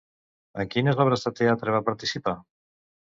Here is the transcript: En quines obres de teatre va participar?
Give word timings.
En 0.61 0.69
quines 0.75 1.01
obres 1.03 1.27
de 1.27 1.31
teatre 1.39 1.75
va 1.75 1.83
participar? 1.91 2.33